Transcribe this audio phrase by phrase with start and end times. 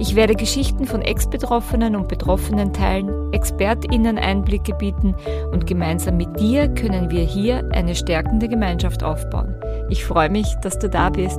[0.00, 5.14] Ich werde Geschichten von Ex-Betroffenen und Betroffenen teilen, ExpertInnen Einblicke bieten
[5.52, 9.54] und gemeinsam mit dir können wir hier eine stärkende Gemeinschaft aufbauen.
[9.90, 11.38] Ich freue mich, dass du da bist.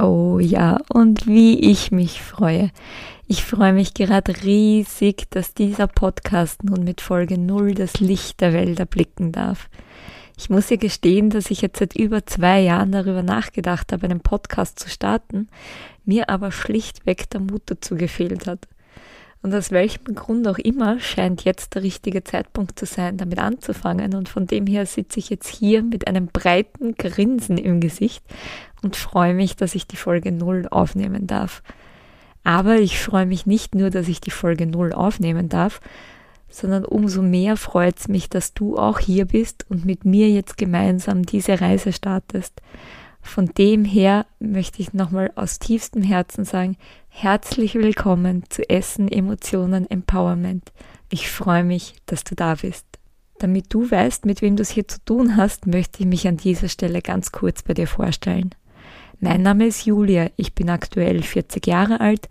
[0.00, 2.70] Oh ja, und wie ich mich freue.
[3.26, 8.54] Ich freue mich gerade riesig, dass dieser Podcast nun mit Folge 0 das Licht der
[8.54, 9.68] Welt erblicken darf.
[10.36, 14.20] Ich muss ihr gestehen, dass ich jetzt seit über zwei Jahren darüber nachgedacht habe, einen
[14.20, 15.48] Podcast zu starten,
[16.06, 18.68] mir aber schlichtweg der Mut dazu gefehlt hat.
[19.42, 24.14] Und aus welchem Grund auch immer scheint jetzt der richtige Zeitpunkt zu sein, damit anzufangen.
[24.14, 28.24] Und von dem her sitze ich jetzt hier mit einem breiten Grinsen im Gesicht
[28.82, 31.62] und freue mich, dass ich die Folge 0 aufnehmen darf.
[32.42, 35.82] Aber ich freue mich nicht nur, dass ich die Folge 0 aufnehmen darf,
[36.48, 40.56] sondern umso mehr freut es mich, dass du auch hier bist und mit mir jetzt
[40.56, 42.62] gemeinsam diese Reise startest.
[43.24, 46.76] Von dem her möchte ich nochmal aus tiefstem Herzen sagen,
[47.08, 50.72] herzlich willkommen zu Essen, Emotionen, Empowerment.
[51.10, 52.86] Ich freue mich, dass du da bist.
[53.38, 56.36] Damit du weißt, mit wem du es hier zu tun hast, möchte ich mich an
[56.36, 58.54] dieser Stelle ganz kurz bei dir vorstellen.
[59.24, 62.28] Mein Name ist Julia, ich bin aktuell 40 Jahre alt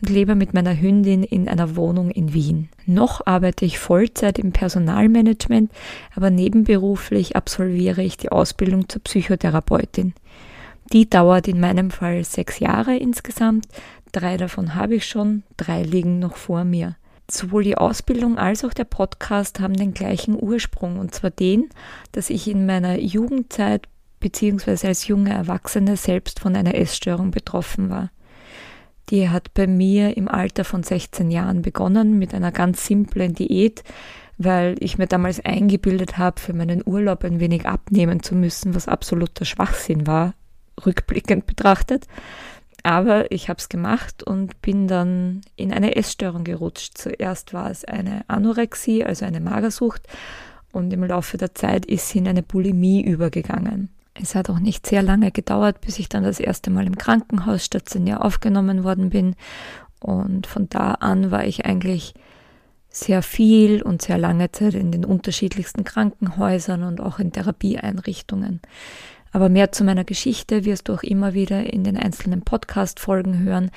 [0.00, 2.68] und lebe mit meiner Hündin in einer Wohnung in Wien.
[2.86, 5.72] Noch arbeite ich Vollzeit im Personalmanagement,
[6.14, 10.14] aber nebenberuflich absolviere ich die Ausbildung zur Psychotherapeutin.
[10.92, 13.66] Die dauert in meinem Fall sechs Jahre insgesamt,
[14.12, 16.94] drei davon habe ich schon, drei liegen noch vor mir.
[17.28, 21.70] Sowohl die Ausbildung als auch der Podcast haben den gleichen Ursprung, und zwar den,
[22.12, 23.88] dass ich in meiner Jugendzeit
[24.26, 28.10] beziehungsweise als junge Erwachsene selbst von einer Essstörung betroffen war.
[29.08, 33.84] Die hat bei mir im Alter von 16 Jahren begonnen mit einer ganz simplen Diät,
[34.36, 38.88] weil ich mir damals eingebildet habe, für meinen Urlaub ein wenig abnehmen zu müssen, was
[38.88, 40.34] absoluter Schwachsinn war,
[40.84, 42.08] rückblickend betrachtet.
[42.82, 46.98] Aber ich habe es gemacht und bin dann in eine Essstörung gerutscht.
[46.98, 50.02] Zuerst war es eine Anorexie, also eine Magersucht,
[50.72, 53.90] und im Laufe der Zeit ist sie in eine Bulimie übergegangen.
[54.20, 57.64] Es hat auch nicht sehr lange gedauert, bis ich dann das erste Mal im Krankenhaus
[57.64, 59.34] stationär aufgenommen worden bin.
[60.00, 62.14] Und von da an war ich eigentlich
[62.88, 68.60] sehr viel und sehr lange Zeit in den unterschiedlichsten Krankenhäusern und auch in Therapieeinrichtungen.
[69.32, 73.70] Aber mehr zu meiner Geschichte wirst du auch immer wieder in den einzelnen Podcast-Folgen hören,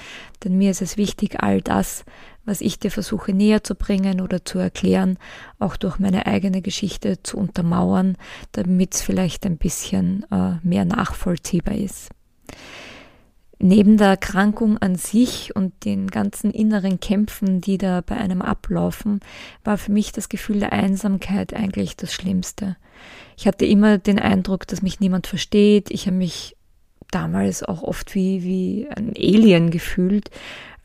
[0.43, 2.05] denn mir ist es wichtig, all das,
[2.49, 5.17] was ich dir versuche näher zu bringen oder zu erklären,
[5.59, 8.17] auch durch meine eigene Geschichte zu untermauern,
[8.53, 12.09] damit es vielleicht ein bisschen äh, mehr nachvollziehbar ist.
[13.59, 19.19] Neben der Erkrankung an sich und den ganzen inneren Kämpfen, die da bei einem ablaufen,
[19.63, 22.77] war für mich das Gefühl der Einsamkeit eigentlich das Schlimmste.
[23.37, 25.91] Ich hatte immer den Eindruck, dass mich niemand versteht.
[25.91, 26.55] Ich habe mich
[27.11, 30.29] damals auch oft wie, wie ein Alien gefühlt,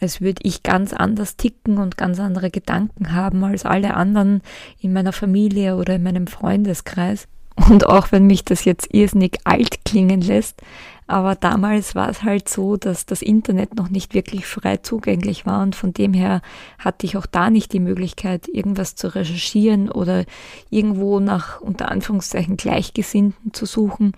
[0.00, 4.42] als würde ich ganz anders ticken und ganz andere Gedanken haben als alle anderen
[4.80, 7.28] in meiner Familie oder in meinem Freundeskreis.
[7.68, 10.60] Und auch wenn mich das jetzt irrsinnig alt klingen lässt,
[11.06, 15.62] aber damals war es halt so, dass das Internet noch nicht wirklich frei zugänglich war
[15.62, 16.40] und von dem her
[16.78, 20.24] hatte ich auch da nicht die Möglichkeit, irgendwas zu recherchieren oder
[20.70, 24.12] irgendwo nach unter Anführungszeichen Gleichgesinnten zu suchen.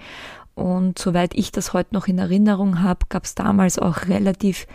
[0.55, 4.67] Und soweit ich das heute noch in Erinnerung habe, gab es damals auch relativ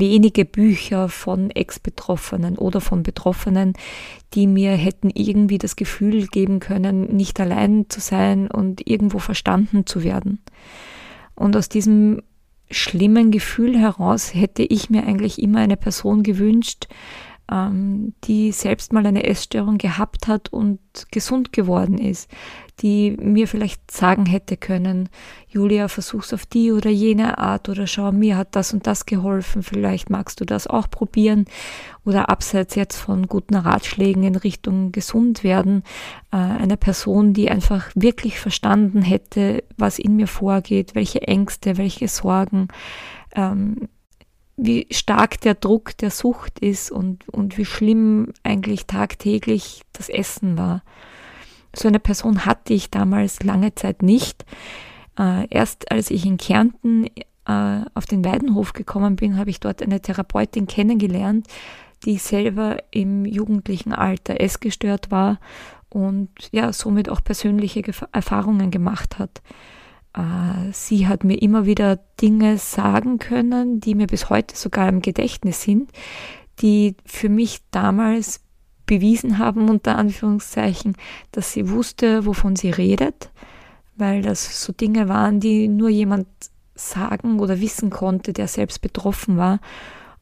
[0.00, 3.74] wenige Bücher von Ex-Betroffenen oder von Betroffenen,
[4.34, 9.86] die mir hätten irgendwie das Gefühl geben können, nicht allein zu sein und irgendwo verstanden
[9.86, 10.40] zu werden.
[11.34, 12.22] Und aus diesem
[12.70, 16.88] schlimmen Gefühl heraus hätte ich mir eigentlich immer eine Person gewünscht,
[17.50, 20.80] ähm, die selbst mal eine Essstörung gehabt hat und
[21.10, 22.30] gesund geworden ist,
[22.80, 25.08] die mir vielleicht sagen hätte können,
[25.48, 29.62] Julia, versuch's auf die oder jene Art oder schau, mir hat das und das geholfen,
[29.62, 31.46] vielleicht magst du das auch probieren
[32.04, 35.84] oder abseits jetzt von guten Ratschlägen in Richtung gesund werden,
[36.32, 42.08] äh, eine Person, die einfach wirklich verstanden hätte, was in mir vorgeht, welche Ängste, welche
[42.08, 42.68] Sorgen,
[43.34, 43.88] ähm,
[44.56, 50.56] wie stark der Druck der Sucht ist und, und wie schlimm eigentlich tagtäglich das Essen
[50.56, 50.82] war.
[51.74, 54.46] So eine Person hatte ich damals lange Zeit nicht.
[55.18, 57.06] Äh, erst als ich in Kärnten
[57.46, 61.46] äh, auf den Weidenhof gekommen bin, habe ich dort eine Therapeutin kennengelernt,
[62.04, 65.38] die selber im jugendlichen Alter essgestört war
[65.90, 67.82] und ja, somit auch persönliche
[68.12, 69.42] Erfahrungen gemacht hat.
[70.16, 75.02] Äh, sie hat mir immer wieder Dinge sagen können, die mir bis heute sogar im
[75.02, 75.90] Gedächtnis sind,
[76.60, 78.40] die für mich damals
[78.86, 80.96] bewiesen haben, unter Anführungszeichen,
[81.32, 83.30] dass sie wusste, wovon sie redet,
[83.96, 86.26] weil das so Dinge waren, die nur jemand
[86.74, 89.60] sagen oder wissen konnte, der selbst betroffen war.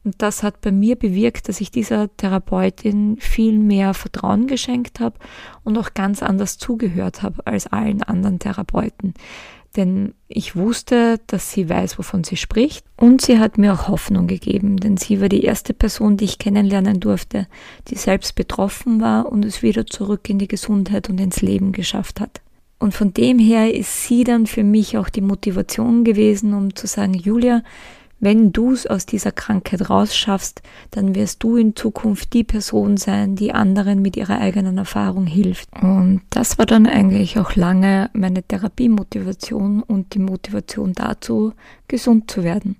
[0.03, 5.17] Und das hat bei mir bewirkt, dass ich dieser Therapeutin viel mehr Vertrauen geschenkt habe
[5.63, 9.15] und auch ganz anders zugehört habe als allen anderen Therapeuten
[9.75, 14.27] denn ich wusste, dass sie weiß, wovon sie spricht und sie hat mir auch Hoffnung
[14.27, 17.47] gegeben, denn sie war die erste Person, die ich kennenlernen durfte,
[17.87, 22.19] die selbst betroffen war und es wieder zurück in die Gesundheit und ins Leben geschafft
[22.19, 22.41] hat.
[22.79, 26.87] Und von dem her ist sie dann für mich auch die Motivation gewesen, um zu
[26.87, 27.63] sagen, Julia,
[28.19, 33.35] wenn du es aus dieser Krankheit rausschaffst, dann wirst du in Zukunft die Person sein,
[33.35, 35.69] die anderen mit ihrer eigenen Erfahrung hilft.
[35.81, 41.53] Und das war dann eigentlich auch lange meine Therapiemotivation und die Motivation dazu,
[41.87, 42.77] gesund zu werden.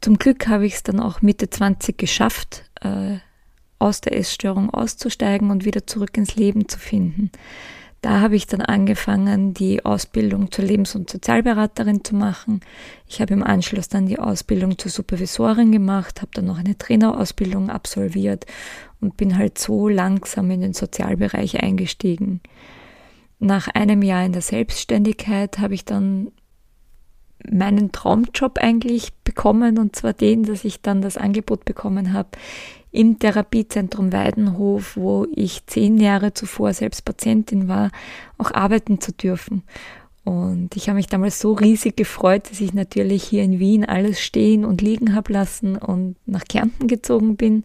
[0.00, 3.18] Zum Glück habe ich es dann auch Mitte 20 geschafft, äh,
[3.78, 7.30] aus der Essstörung auszusteigen und wieder zurück ins Leben zu finden.
[8.00, 12.60] Da habe ich dann angefangen, die Ausbildung zur Lebens- und Sozialberaterin zu machen.
[13.06, 17.68] Ich habe im Anschluss dann die Ausbildung zur Supervisorin gemacht, habe dann noch eine Trainerausbildung
[17.68, 18.46] absolviert
[19.00, 22.40] und bin halt so langsam in den Sozialbereich eingestiegen.
[23.38, 26.30] Nach einem Jahr in der Selbstständigkeit habe ich dann
[27.50, 32.30] meinen Traumjob eigentlich bekommen und zwar den, dass ich dann das Angebot bekommen habe,
[32.92, 37.90] im Therapiezentrum Weidenhof, wo ich zehn Jahre zuvor selbst Patientin war,
[38.38, 39.62] auch arbeiten zu dürfen.
[40.24, 44.20] Und ich habe mich damals so riesig gefreut, dass ich natürlich hier in Wien alles
[44.20, 47.64] stehen und liegen habe lassen und nach Kärnten gezogen bin.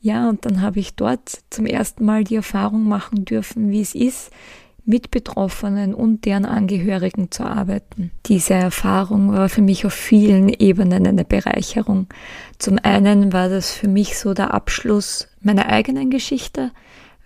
[0.00, 3.94] Ja, und dann habe ich dort zum ersten Mal die Erfahrung machen dürfen, wie es
[3.94, 4.30] ist,
[4.86, 8.10] mit Betroffenen und deren Angehörigen zu arbeiten.
[8.26, 12.06] Diese Erfahrung war für mich auf vielen Ebenen eine Bereicherung.
[12.58, 16.70] Zum einen war das für mich so der Abschluss meiner eigenen Geschichte,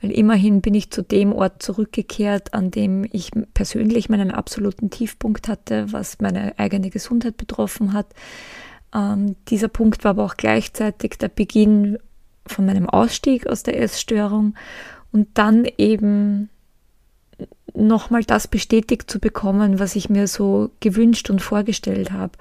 [0.00, 5.48] weil immerhin bin ich zu dem Ort zurückgekehrt, an dem ich persönlich meinen absoluten Tiefpunkt
[5.48, 8.14] hatte, was meine eigene Gesundheit betroffen hat.
[8.94, 11.98] Ähm, dieser Punkt war aber auch gleichzeitig der Beginn
[12.46, 14.54] von meinem Ausstieg aus der Essstörung
[15.10, 16.50] und dann eben
[17.74, 22.32] nochmal das bestätigt zu bekommen, was ich mir so gewünscht und vorgestellt habe.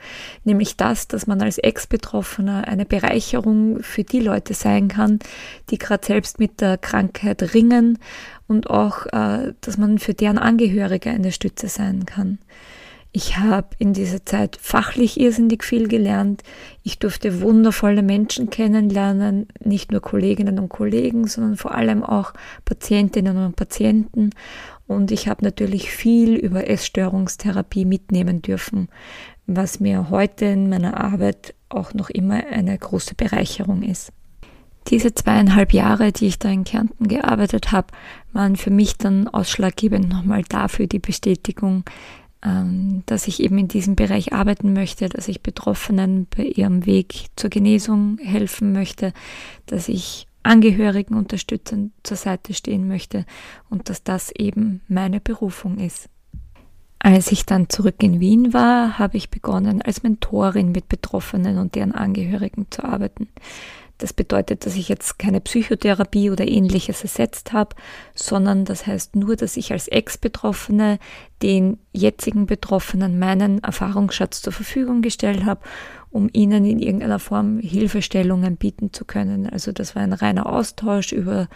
[0.44, 5.20] Nämlich das, dass man als Ex-Betroffener eine Bereicherung für die Leute sein kann,
[5.70, 8.00] die gerade selbst mit der Krankheit ringen
[8.48, 12.40] und auch, äh, dass man für deren Angehörige eine Stütze sein kann.
[13.14, 16.44] Ich habe in dieser Zeit fachlich irrsinnig viel gelernt.
[16.84, 22.34] Ich durfte wundervolle Menschen kennenlernen, nicht nur Kolleginnen und Kollegen, sondern vor allem auch
[22.66, 24.32] Patientinnen und Patienten.
[24.88, 28.88] Und ich habe natürlich viel über Essstörungstherapie mitnehmen dürfen,
[29.46, 34.12] was mir heute in meiner Arbeit auch noch immer eine große Bereicherung ist.
[34.88, 37.88] Diese zweieinhalb Jahre, die ich da in Kärnten gearbeitet habe,
[38.32, 41.84] waren für mich dann ausschlaggebend nochmal dafür die Bestätigung,
[42.42, 47.26] ähm, dass ich eben in diesem Bereich arbeiten möchte, dass ich Betroffenen bei ihrem Weg
[47.36, 49.12] zur Genesung helfen möchte,
[49.66, 53.26] dass ich Angehörigen unterstützend zur Seite stehen möchte
[53.70, 56.10] und dass das eben meine Berufung ist.
[57.00, 61.76] Als ich dann zurück in Wien war, habe ich begonnen, als Mentorin mit Betroffenen und
[61.76, 63.30] deren Angehörigen zu arbeiten.
[64.00, 67.76] Das bedeutet, dass ich jetzt keine Psychotherapie oder ähnliches ersetzt habe,
[68.14, 71.00] sondern das heißt nur, dass ich als Ex-Betroffene
[71.42, 75.62] den jetzigen Betroffenen meinen Erfahrungsschatz zur Verfügung gestellt habe
[76.18, 79.48] um ihnen in irgendeiner Form Hilfestellungen bieten zu können.
[79.48, 81.48] Also das war ein reiner Austausch über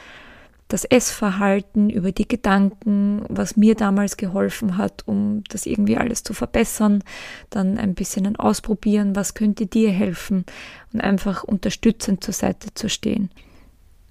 [0.68, 6.36] das Essverhalten, über die Gedanken, was mir damals geholfen hat, um das irgendwie alles zu
[6.36, 7.04] verbessern,
[7.50, 10.46] dann ein bisschen ein Ausprobieren, was könnte dir helfen
[10.94, 13.32] und einfach unterstützend zur Seite zu stehen.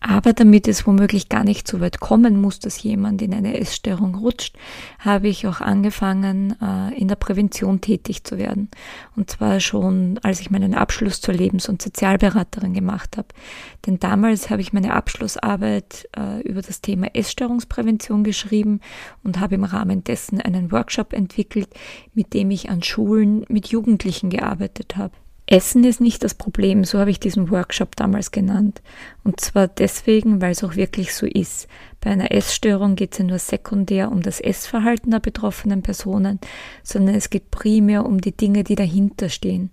[0.03, 4.15] Aber damit es womöglich gar nicht so weit kommen muss, dass jemand in eine Essstörung
[4.15, 4.57] rutscht,
[4.99, 8.71] habe ich auch angefangen, äh, in der Prävention tätig zu werden.
[9.15, 13.29] Und zwar schon, als ich meinen Abschluss zur Lebens- und Sozialberaterin gemacht habe.
[13.87, 18.81] Denn damals habe ich meine Abschlussarbeit äh, über das Thema Essstörungsprävention geschrieben
[19.23, 21.69] und habe im Rahmen dessen einen Workshop entwickelt,
[22.15, 25.13] mit dem ich an Schulen mit Jugendlichen gearbeitet habe.
[25.51, 28.81] Essen ist nicht das Problem, so habe ich diesen Workshop damals genannt.
[29.25, 31.67] Und zwar deswegen, weil es auch wirklich so ist.
[32.01, 36.39] Bei einer Essstörung geht es ja nur sekundär um das Essverhalten der betroffenen Personen,
[36.85, 39.71] sondern es geht primär um die Dinge, die dahinter stehen.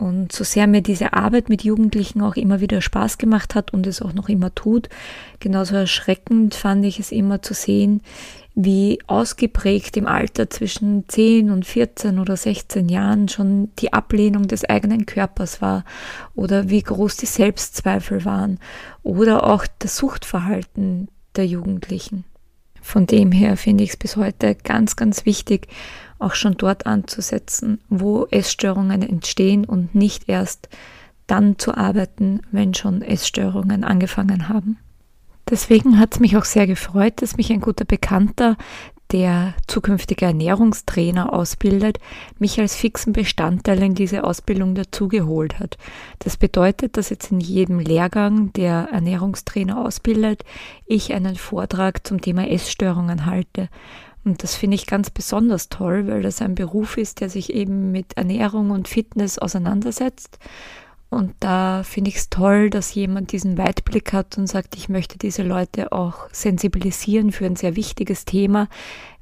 [0.00, 3.86] Und so sehr mir diese Arbeit mit Jugendlichen auch immer wieder Spaß gemacht hat und
[3.86, 4.88] es auch noch immer tut,
[5.40, 8.00] genauso erschreckend fand ich es immer zu sehen,
[8.54, 14.64] wie ausgeprägt im Alter zwischen 10 und 14 oder 16 Jahren schon die Ablehnung des
[14.64, 15.84] eigenen Körpers war
[16.34, 18.58] oder wie groß die Selbstzweifel waren
[19.02, 22.24] oder auch das Suchtverhalten der Jugendlichen.
[22.80, 25.68] Von dem her finde ich es bis heute ganz, ganz wichtig,
[26.20, 30.68] auch schon dort anzusetzen, wo Essstörungen entstehen und nicht erst
[31.26, 34.78] dann zu arbeiten, wenn schon Essstörungen angefangen haben.
[35.48, 38.56] Deswegen hat es mich auch sehr gefreut, dass mich ein guter Bekannter,
[39.12, 41.98] der zukünftige Ernährungstrainer ausbildet,
[42.38, 45.78] mich als fixen Bestandteil in diese Ausbildung dazugeholt hat.
[46.20, 50.44] Das bedeutet, dass jetzt in jedem Lehrgang, der Ernährungstrainer ausbildet,
[50.86, 53.68] ich einen Vortrag zum Thema Essstörungen halte.
[54.24, 57.90] Und das finde ich ganz besonders toll, weil das ein Beruf ist, der sich eben
[57.90, 60.38] mit Ernährung und Fitness auseinandersetzt.
[61.08, 65.18] Und da finde ich es toll, dass jemand diesen Weitblick hat und sagt, ich möchte
[65.18, 68.68] diese Leute auch sensibilisieren für ein sehr wichtiges Thema,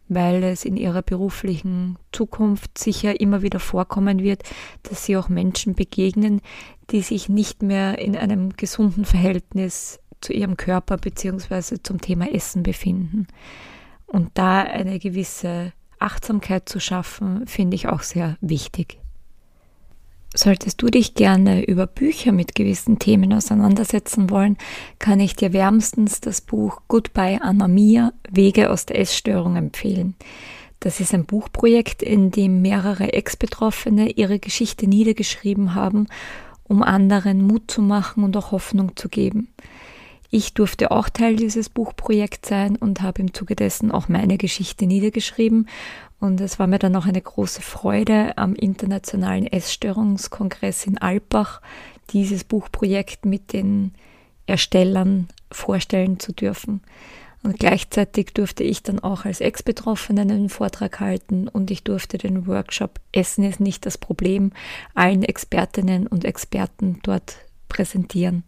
[0.09, 4.43] weil es in ihrer beruflichen Zukunft sicher immer wieder vorkommen wird,
[4.83, 6.43] dass sie auch Menschen begegnen,
[6.91, 11.79] die sich nicht mehr in einem gesunden Verhältnis zu ihrem Körper bzw.
[11.83, 13.29] zum Thema Essen befinden.
[14.09, 18.99] Und da eine gewisse Achtsamkeit zu schaffen, finde ich auch sehr wichtig.
[20.35, 24.59] Solltest du dich gerne über Bücher mit gewissen Themen auseinandersetzen wollen,
[24.99, 30.15] kann ich dir wärmstens das Buch Goodbye Anamia Wege aus der Essstörung empfehlen.
[30.81, 36.07] Das ist ein Buchprojekt, in dem mehrere Ex-Betroffene ihre Geschichte niedergeschrieben haben,
[36.63, 39.49] um anderen Mut zu machen und auch Hoffnung zu geben.
[40.31, 44.87] Ich durfte auch Teil dieses Buchprojekts sein und habe im Zuge dessen auch meine Geschichte
[44.87, 45.69] niedergeschrieben.
[46.21, 51.63] Und es war mir dann auch eine große Freude, am Internationalen Essstörungskongress in Alpbach
[52.11, 53.93] dieses Buchprojekt mit den
[54.47, 56.83] Erstellern vorstellen zu dürfen.
[57.43, 62.47] Und gleichzeitig durfte ich dann auch als Ex-Betroffene einen Vortrag halten und ich durfte den
[62.47, 64.53] Workshop Essen ist nicht das Problem
[64.95, 67.37] allen Expertinnen und Experten dort
[67.69, 68.43] präsentieren.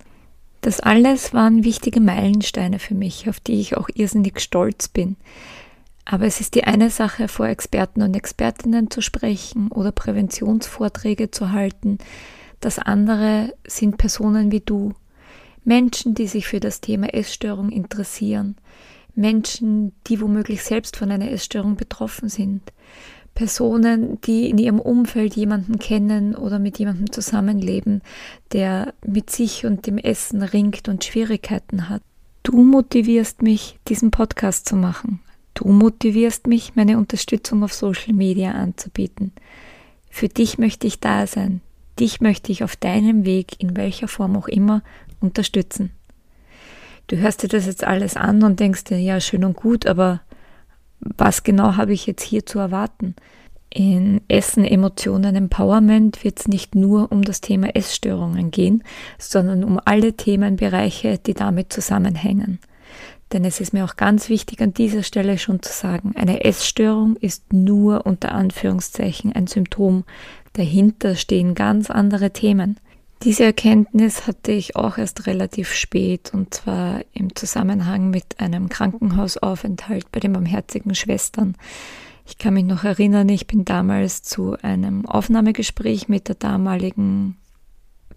[0.61, 5.17] Das alles waren wichtige Meilensteine für mich, auf die ich auch irrsinnig stolz bin.
[6.05, 11.53] Aber es ist die eine Sache, vor Experten und Expertinnen zu sprechen oder Präventionsvorträge zu
[11.53, 11.99] halten.
[12.61, 14.93] Das andere sind Personen wie du,
[15.65, 18.57] Menschen, die sich für das Thema Essstörung interessieren,
[19.15, 22.73] Menschen, die womöglich selbst von einer Essstörung betroffen sind,
[23.41, 28.03] Personen, die in ihrem Umfeld jemanden kennen oder mit jemandem zusammenleben,
[28.53, 32.03] der mit sich und dem Essen ringt und Schwierigkeiten hat.
[32.43, 35.21] Du motivierst mich, diesen Podcast zu machen.
[35.55, 39.33] Du motivierst mich, meine Unterstützung auf Social Media anzubieten.
[40.11, 41.63] Für dich möchte ich da sein.
[41.99, 44.83] Dich möchte ich auf deinem Weg, in welcher Form auch immer,
[45.21, 45.93] unterstützen.
[47.07, 50.21] Du hörst dir das jetzt alles an und denkst dir, ja, schön und gut, aber
[51.01, 53.15] was genau habe ich jetzt hier zu erwarten?
[53.73, 58.83] In Essen, Emotionen, Empowerment wird es nicht nur um das Thema Essstörungen gehen,
[59.17, 62.59] sondern um alle Themenbereiche, die damit zusammenhängen.
[63.33, 67.15] Denn es ist mir auch ganz wichtig an dieser Stelle schon zu sagen, eine Essstörung
[67.17, 70.05] ist nur unter Anführungszeichen ein Symptom.
[70.55, 72.81] Dahinter stehen ganz andere Themen.
[73.23, 80.11] Diese Erkenntnis hatte ich auch erst relativ spät und zwar im Zusammenhang mit einem Krankenhausaufenthalt
[80.11, 81.55] bei den Barmherzigen Schwestern.
[82.27, 87.37] Ich kann mich noch erinnern, ich bin damals zu einem Aufnahmegespräch mit der damaligen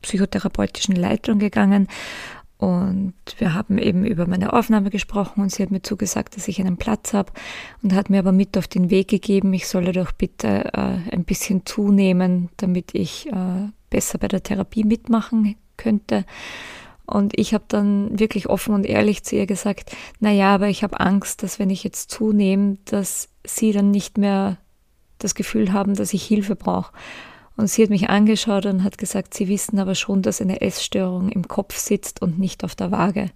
[0.02, 1.90] psychotherapeutischen Leitung gegangen
[2.64, 6.62] und wir haben eben über meine Aufnahme gesprochen und sie hat mir zugesagt, dass ich
[6.62, 7.34] einen Platz habe
[7.82, 11.26] und hat mir aber mit auf den Weg gegeben, ich solle doch bitte äh, ein
[11.26, 16.24] bisschen zunehmen, damit ich äh, besser bei der Therapie mitmachen könnte.
[17.06, 20.84] Und ich habe dann wirklich offen und ehrlich zu ihr gesagt, na ja, aber ich
[20.84, 24.58] habe Angst, dass wenn ich jetzt zunehme, dass sie dann nicht mehr
[25.20, 26.94] das Gefühl haben, dass ich Hilfe brauche.
[27.56, 31.30] Und sie hat mich angeschaut und hat gesagt, sie wissen aber schon, dass eine Essstörung
[31.30, 33.30] im Kopf sitzt und nicht auf der Waage.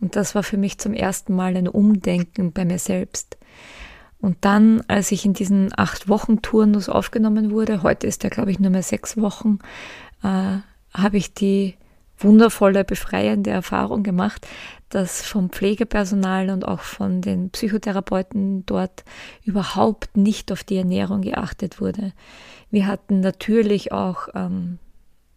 [0.00, 3.36] Und das war für mich zum ersten Mal ein Umdenken bei mir selbst.
[4.20, 8.52] Und dann, als ich in diesen acht Wochen Turnus aufgenommen wurde, heute ist er, glaube
[8.52, 9.58] ich, nur mehr sechs Wochen,
[10.22, 10.58] äh,
[10.94, 11.74] habe ich die
[12.18, 14.46] wundervolle, befreiende Erfahrung gemacht,
[14.88, 19.04] dass vom Pflegepersonal und auch von den Psychotherapeuten dort
[19.44, 22.12] überhaupt nicht auf die Ernährung geachtet wurde.
[22.70, 24.78] Wir hatten natürlich auch ähm,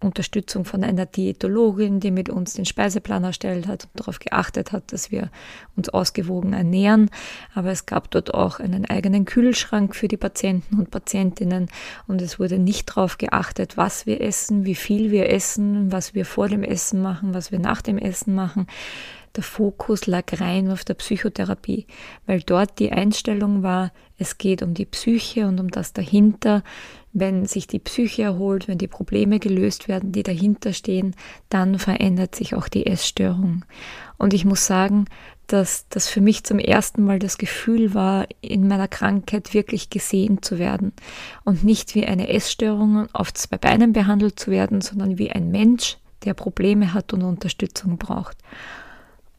[0.05, 4.93] Unterstützung von einer Diätologin, die mit uns den Speiseplan erstellt hat und darauf geachtet hat,
[4.93, 5.29] dass wir
[5.75, 7.09] uns ausgewogen ernähren.
[7.53, 11.67] Aber es gab dort auch einen eigenen Kühlschrank für die Patienten und Patientinnen
[12.07, 16.25] und es wurde nicht darauf geachtet, was wir essen, wie viel wir essen, was wir
[16.25, 18.67] vor dem Essen machen, was wir nach dem Essen machen
[19.35, 21.87] der Fokus lag rein auf der Psychotherapie,
[22.25, 26.63] weil dort die Einstellung war, es geht um die Psyche und um das dahinter.
[27.11, 31.15] Wenn sich die Psyche erholt, wenn die Probleme gelöst werden, die dahinter stehen,
[31.49, 33.65] dann verändert sich auch die Essstörung.
[34.17, 35.05] Und ich muss sagen,
[35.47, 40.41] dass das für mich zum ersten Mal das Gefühl war, in meiner Krankheit wirklich gesehen
[40.41, 40.93] zu werden
[41.43, 45.97] und nicht wie eine Essstörung auf zwei Beinen behandelt zu werden, sondern wie ein Mensch,
[46.23, 48.37] der Probleme hat und Unterstützung braucht.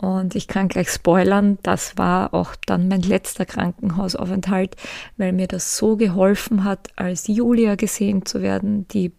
[0.01, 4.77] Und ich kann gleich spoilern, das war auch dann mein letzter Krankenhausaufenthalt,
[5.17, 9.13] weil mir das so geholfen hat, als Julia gesehen zu werden, die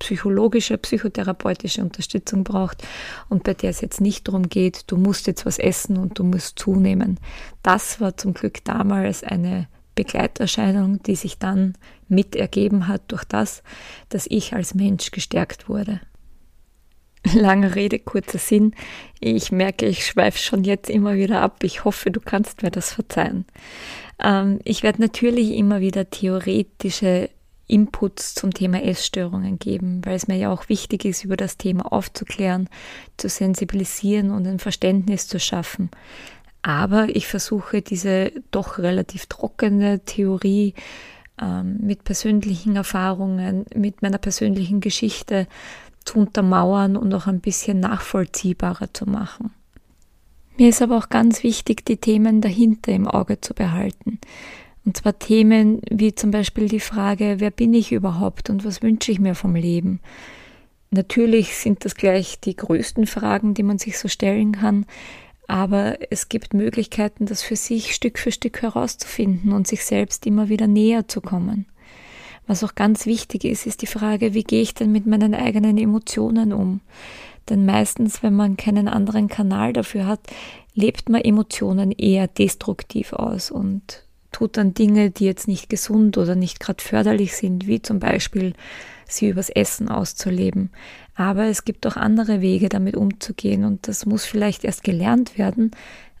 [0.00, 2.82] psychologische, psychotherapeutische Unterstützung braucht
[3.28, 6.24] und bei der es jetzt nicht darum geht, du musst jetzt was essen und du
[6.24, 7.20] musst zunehmen.
[7.62, 11.74] Das war zum Glück damals eine Begleiterscheinung, die sich dann
[12.08, 13.62] mit ergeben hat durch das,
[14.08, 16.00] dass ich als Mensch gestärkt wurde.
[17.34, 18.74] Lange Rede, kurzer Sinn.
[19.18, 21.64] Ich merke, ich schweife schon jetzt immer wieder ab.
[21.64, 23.46] Ich hoffe, du kannst mir das verzeihen.
[24.22, 27.30] Ähm, ich werde natürlich immer wieder theoretische
[27.66, 31.90] Inputs zum Thema Essstörungen geben, weil es mir ja auch wichtig ist, über das Thema
[31.90, 32.68] aufzuklären,
[33.16, 35.90] zu sensibilisieren und ein Verständnis zu schaffen.
[36.60, 40.74] Aber ich versuche diese doch relativ trockene Theorie
[41.40, 45.46] ähm, mit persönlichen Erfahrungen, mit meiner persönlichen Geschichte
[46.04, 49.50] zu untermauern und auch ein bisschen nachvollziehbarer zu machen.
[50.56, 54.20] Mir ist aber auch ganz wichtig, die Themen dahinter im Auge zu behalten.
[54.84, 59.10] Und zwar Themen wie zum Beispiel die Frage, wer bin ich überhaupt und was wünsche
[59.10, 60.00] ich mir vom Leben?
[60.90, 64.86] Natürlich sind das gleich die größten Fragen, die man sich so stellen kann,
[65.48, 70.48] aber es gibt Möglichkeiten, das für sich Stück für Stück herauszufinden und sich selbst immer
[70.48, 71.66] wieder näher zu kommen.
[72.46, 75.78] Was auch ganz wichtig ist, ist die Frage, wie gehe ich denn mit meinen eigenen
[75.78, 76.80] Emotionen um?
[77.48, 80.20] Denn meistens, wenn man keinen anderen Kanal dafür hat,
[80.74, 86.34] lebt man Emotionen eher destruktiv aus und tut dann Dinge, die jetzt nicht gesund oder
[86.34, 88.54] nicht gerade förderlich sind, wie zum Beispiel
[89.06, 90.70] sie übers Essen auszuleben.
[91.14, 95.70] Aber es gibt auch andere Wege, damit umzugehen und das muss vielleicht erst gelernt werden,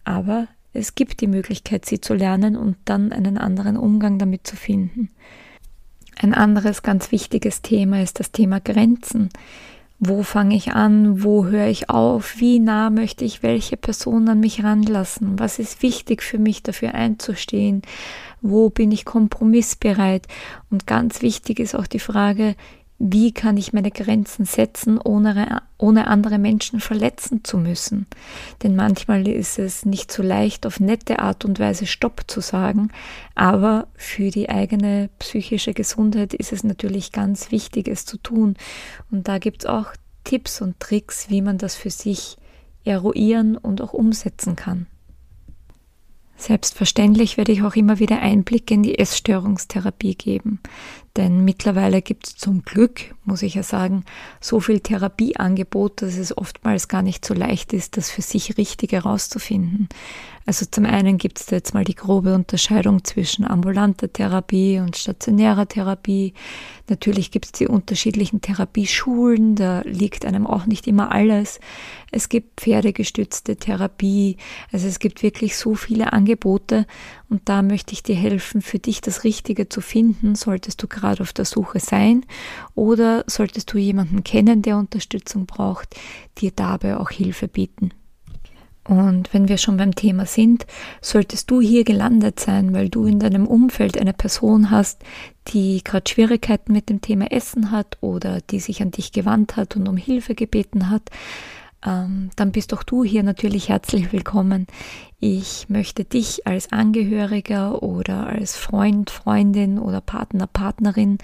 [0.04, 4.56] aber es gibt die Möglichkeit, sie zu lernen und dann einen anderen Umgang damit zu
[4.56, 5.08] finden.
[6.16, 9.30] Ein anderes ganz wichtiges Thema ist das Thema Grenzen.
[9.98, 11.22] Wo fange ich an?
[11.22, 12.34] Wo höre ich auf?
[12.38, 15.38] Wie nah möchte ich welche Person an mich ranlassen?
[15.38, 17.82] Was ist wichtig für mich dafür einzustehen?
[18.42, 20.26] Wo bin ich kompromissbereit?
[20.70, 22.56] Und ganz wichtig ist auch die Frage,
[22.98, 28.06] wie kann ich meine Grenzen setzen, ohne, ohne andere Menschen verletzen zu müssen.
[28.62, 32.90] Denn manchmal ist es nicht so leicht, auf nette Art und Weise Stopp zu sagen,
[33.34, 38.54] aber für die eigene psychische Gesundheit ist es natürlich ganz wichtig, es zu tun.
[39.10, 39.88] Und da gibt es auch
[40.22, 42.36] Tipps und Tricks, wie man das für sich
[42.84, 44.86] eruieren und auch umsetzen kann.
[46.36, 50.60] Selbstverständlich werde ich auch immer wieder Einblicke in die Essstörungstherapie geben.
[51.16, 54.04] Denn mittlerweile gibt es zum Glück, muss ich ja sagen,
[54.40, 58.92] so viel Therapieangebot, dass es oftmals gar nicht so leicht ist, das für sich richtig
[58.92, 59.88] herauszufinden.
[60.46, 64.94] Also zum einen gibt es da jetzt mal die grobe Unterscheidung zwischen ambulanter Therapie und
[64.94, 66.34] stationärer Therapie.
[66.88, 71.60] Natürlich gibt es die unterschiedlichen Therapieschulen, da liegt einem auch nicht immer alles.
[72.10, 74.36] Es gibt pferdegestützte Therapie,
[74.70, 76.86] also es gibt wirklich so viele Angebote
[77.30, 81.03] und da möchte ich dir helfen, für dich das Richtige zu finden, solltest du gerade
[81.04, 82.24] auf der Suche sein
[82.74, 85.94] oder solltest du jemanden kennen, der Unterstützung braucht,
[86.38, 87.90] dir dabei auch Hilfe bieten.
[88.86, 90.66] Und wenn wir schon beim Thema sind,
[91.00, 95.02] solltest du hier gelandet sein, weil du in deinem Umfeld eine Person hast,
[95.48, 99.76] die gerade Schwierigkeiten mit dem Thema Essen hat oder die sich an dich gewandt hat
[99.76, 101.10] und um Hilfe gebeten hat,
[101.84, 104.66] dann bist auch du hier natürlich herzlich willkommen.
[105.20, 111.18] Ich möchte dich als Angehöriger oder als Freund, Freundin oder Partner, Partnerin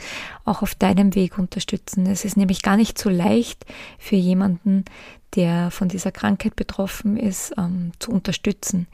[0.45, 2.07] auch auf deinem Weg unterstützen.
[2.07, 3.65] Es ist nämlich gar nicht so leicht
[3.99, 4.85] für jemanden,
[5.37, 8.87] der von dieser Krankheit betroffen ist, ähm, zu unterstützen.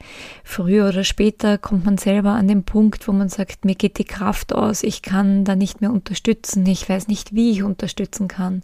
[0.43, 4.05] Früher oder später kommt man selber an den Punkt, wo man sagt, mir geht die
[4.05, 8.61] Kraft aus, ich kann da nicht mehr unterstützen, ich weiß nicht, wie ich unterstützen kann.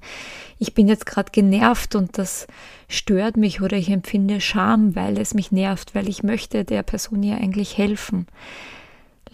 [0.60, 2.48] Ich bin jetzt gerade genervt und das
[2.88, 7.24] stört mich oder ich empfinde Scham, weil es mich nervt, weil ich möchte der Person
[7.24, 8.28] ja eigentlich helfen.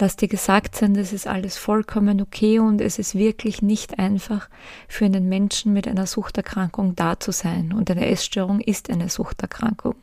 [0.01, 4.49] Lass dir gesagt sein, das ist alles vollkommen okay und es ist wirklich nicht einfach
[4.88, 7.73] für einen Menschen mit einer Suchterkrankung da zu sein.
[7.73, 9.95] Und eine Essstörung ist eine Suchterkrankung.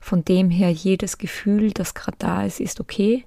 [0.00, 3.24] Von dem her, jedes Gefühl, das gerade da ist, ist okay.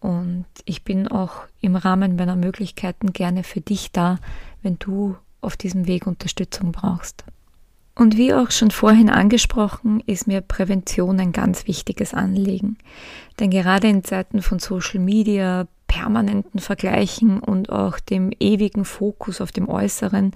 [0.00, 4.18] Und ich bin auch im Rahmen meiner Möglichkeiten gerne für dich da,
[4.62, 7.24] wenn du auf diesem Weg Unterstützung brauchst.
[7.94, 12.76] Und wie auch schon vorhin angesprochen, ist mir Prävention ein ganz wichtiges Anliegen.
[13.38, 19.52] Denn gerade in Zeiten von Social Media, permanenten Vergleichen und auch dem ewigen Fokus auf
[19.52, 20.32] dem Äußeren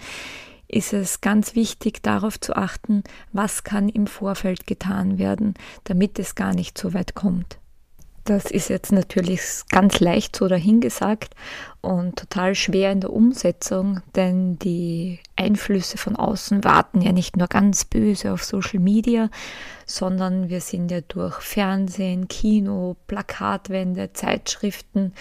[0.69, 6.35] ist es ganz wichtig darauf zu achten, was kann im Vorfeld getan werden, damit es
[6.35, 7.59] gar nicht so weit kommt.
[8.29, 11.35] Das ist jetzt natürlich ganz leicht so dahingesagt
[11.81, 17.47] und total schwer in der Umsetzung, denn die Einflüsse von außen warten ja nicht nur
[17.49, 19.31] ganz böse auf Social Media,
[19.87, 25.15] sondern wir sind ja durch Fernsehen, Kino, Plakatwände, Zeitschriften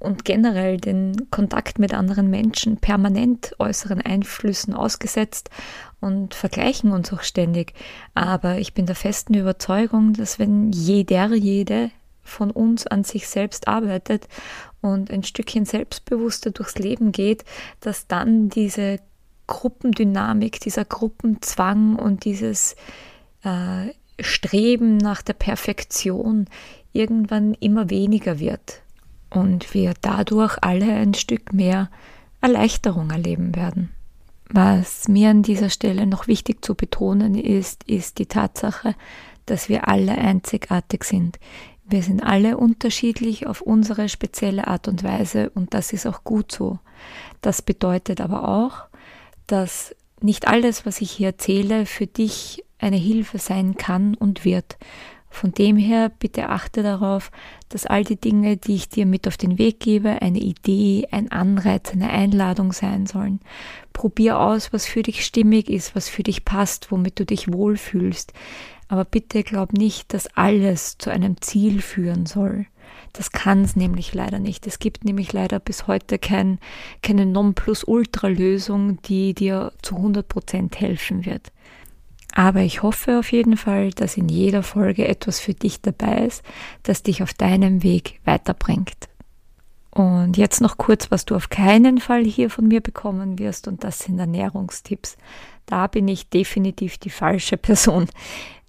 [0.00, 5.50] und generell den Kontakt mit anderen Menschen permanent äußeren Einflüssen ausgesetzt
[6.00, 7.74] und vergleichen uns auch ständig.
[8.14, 13.68] Aber ich bin der festen Überzeugung, dass wenn jeder, jede von uns an sich selbst
[13.68, 14.28] arbeitet
[14.80, 17.44] und ein Stückchen selbstbewusster durchs Leben geht,
[17.80, 19.00] dass dann diese
[19.46, 22.76] Gruppendynamik, dieser Gruppenzwang und dieses
[23.42, 26.46] äh, Streben nach der Perfektion
[26.92, 28.82] irgendwann immer weniger wird
[29.30, 31.90] und wir dadurch alle ein Stück mehr
[32.40, 33.90] Erleichterung erleben werden.
[34.48, 38.96] Was mir an dieser Stelle noch wichtig zu betonen ist, ist die Tatsache,
[39.46, 41.38] dass wir alle einzigartig sind.
[41.90, 46.52] Wir sind alle unterschiedlich auf unsere spezielle Art und Weise und das ist auch gut
[46.52, 46.78] so.
[47.40, 48.84] Das bedeutet aber auch,
[49.48, 54.78] dass nicht alles, was ich hier erzähle, für dich eine Hilfe sein kann und wird.
[55.30, 57.32] Von dem her bitte achte darauf,
[57.68, 61.32] dass all die Dinge, die ich dir mit auf den Weg gebe, eine Idee, ein
[61.32, 63.40] Anreiz, eine Einladung sein sollen.
[63.92, 68.32] Probier aus, was für dich stimmig ist, was für dich passt, womit du dich wohlfühlst.
[68.90, 72.66] Aber bitte glaub nicht, dass alles zu einem Ziel führen soll.
[73.12, 74.66] Das kann es nämlich leider nicht.
[74.66, 76.58] Es gibt nämlich leider bis heute kein,
[77.00, 81.52] keine Nonplusultra-Lösung, die dir zu 100 Prozent helfen wird.
[82.34, 86.42] Aber ich hoffe auf jeden Fall, dass in jeder Folge etwas für dich dabei ist,
[86.82, 89.08] das dich auf deinem Weg weiterbringt.
[89.92, 93.84] Und jetzt noch kurz, was du auf keinen Fall hier von mir bekommen wirst, und
[93.84, 95.16] das sind Ernährungstipps.
[95.66, 98.08] Da bin ich definitiv die falsche Person.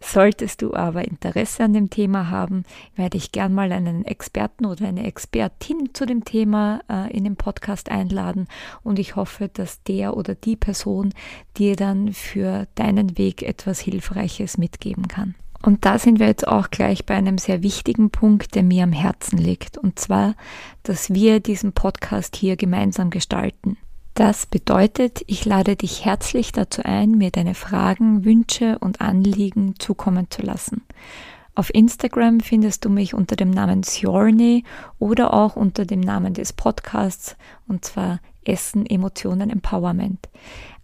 [0.03, 2.63] Solltest du aber Interesse an dem Thema haben,
[2.95, 7.35] werde ich gern mal einen Experten oder eine Expertin zu dem Thema äh, in den
[7.35, 8.47] Podcast einladen
[8.83, 11.13] und ich hoffe, dass der oder die Person
[11.57, 15.35] dir dann für deinen Weg etwas Hilfreiches mitgeben kann.
[15.61, 18.91] Und da sind wir jetzt auch gleich bei einem sehr wichtigen Punkt, der mir am
[18.91, 20.35] Herzen liegt, und zwar,
[20.81, 23.77] dass wir diesen Podcast hier gemeinsam gestalten.
[24.13, 30.27] Das bedeutet, ich lade dich herzlich dazu ein, mir deine Fragen, Wünsche und Anliegen zukommen
[30.29, 30.83] zu lassen.
[31.53, 34.63] Auf Instagram findest du mich unter dem Namen Sjorny
[34.99, 37.35] oder auch unter dem Namen des Podcasts
[37.67, 40.29] und zwar Essen, Emotionen, Empowerment.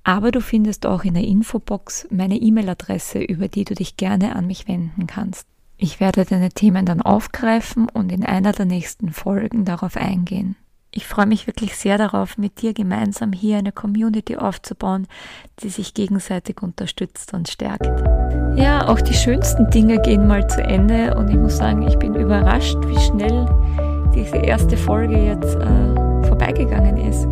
[0.03, 4.47] Aber du findest auch in der Infobox meine E-Mail-Adresse, über die du dich gerne an
[4.47, 5.47] mich wenden kannst.
[5.77, 10.55] Ich werde deine Themen dann aufgreifen und in einer der nächsten Folgen darauf eingehen.
[10.91, 15.07] Ich freue mich wirklich sehr darauf, mit dir gemeinsam hier eine Community aufzubauen,
[15.59, 17.85] die sich gegenseitig unterstützt und stärkt.
[18.57, 22.15] Ja, auch die schönsten Dinge gehen mal zu Ende und ich muss sagen, ich bin
[22.15, 23.45] überrascht, wie schnell
[24.15, 27.27] diese erste Folge jetzt äh, vorbeigegangen ist.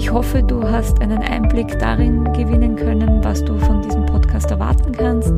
[0.00, 4.92] Ich hoffe, du hast einen Einblick darin gewinnen können, was du von diesem Podcast erwarten
[4.92, 5.30] kannst.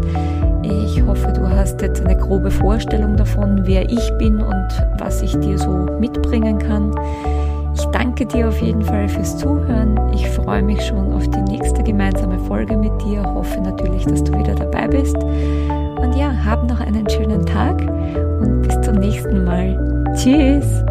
[0.62, 5.36] Ich hoffe, du hast jetzt eine grobe Vorstellung davon, wer ich bin und was ich
[5.40, 6.94] dir so mitbringen kann.
[7.74, 9.98] Ich danke dir auf jeden Fall fürs Zuhören.
[10.14, 13.24] Ich freue mich schon auf die nächste gemeinsame Folge mit dir.
[13.34, 15.16] Hoffe natürlich, dass du wieder dabei bist.
[15.16, 17.80] Und ja, hab noch einen schönen Tag
[18.40, 20.14] und bis zum nächsten Mal.
[20.14, 20.84] Tschüss!